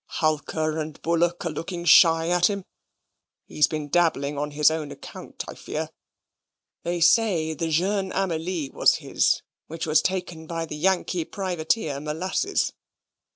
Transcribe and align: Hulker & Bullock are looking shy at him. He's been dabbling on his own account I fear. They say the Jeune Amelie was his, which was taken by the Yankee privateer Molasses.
Hulker 0.13 0.83
& 0.91 1.01
Bullock 1.03 1.45
are 1.45 1.51
looking 1.51 1.85
shy 1.85 2.29
at 2.29 2.47
him. 2.47 2.65
He's 3.45 3.67
been 3.67 3.87
dabbling 3.87 4.35
on 4.35 4.49
his 4.49 4.71
own 4.71 4.89
account 4.91 5.43
I 5.47 5.53
fear. 5.53 5.91
They 6.81 6.99
say 7.01 7.53
the 7.53 7.69
Jeune 7.69 8.11
Amelie 8.11 8.71
was 8.71 8.95
his, 8.95 9.43
which 9.67 9.85
was 9.85 10.01
taken 10.01 10.47
by 10.47 10.65
the 10.65 10.75
Yankee 10.75 11.23
privateer 11.25 11.99
Molasses. 11.99 12.73